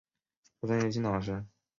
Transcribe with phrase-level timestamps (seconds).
[0.59, 1.45] 出生于青岛市。